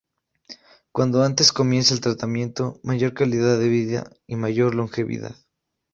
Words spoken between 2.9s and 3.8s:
calidad de